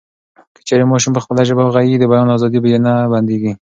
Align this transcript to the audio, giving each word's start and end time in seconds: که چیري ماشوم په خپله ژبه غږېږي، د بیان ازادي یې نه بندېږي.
که 0.55 0.61
چیري 0.67 0.85
ماشوم 0.91 1.13
په 1.15 1.21
خپله 1.23 1.41
ژبه 1.49 1.63
غږېږي، 1.75 1.97
د 1.99 2.05
بیان 2.11 2.27
ازادي 2.35 2.59
یې 2.73 2.79
نه 2.85 2.93
بندېږي. 3.13 3.51